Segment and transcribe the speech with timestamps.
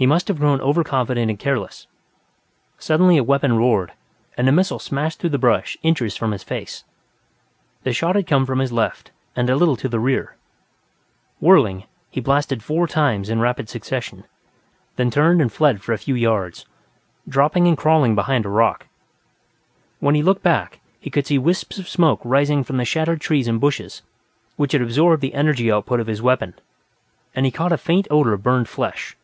[0.00, 1.88] He must have grown over confident and careless;
[2.78, 3.90] suddenly a weapon roared,
[4.36, 6.84] and a missile smashed through the brush inches from his face.
[7.82, 10.36] The shot had come from his left and a little to the rear.
[11.40, 11.82] Whirling,
[12.12, 14.22] he blasted four times, in rapid succession,
[14.94, 16.64] then turned and fled for a few yards,
[17.28, 18.86] dropping and crawling behind a rock.
[19.98, 23.48] When he looked back, he could see wisps of smoke rising from the shattered trees
[23.48, 24.02] and bushes
[24.54, 26.54] which had absorbed the energy output of his weapon,
[27.34, 29.16] and he caught a faint odor of burned flesh.